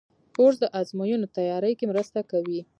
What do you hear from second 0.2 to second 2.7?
کورس د ازموینو تیاري کې مرسته کوي.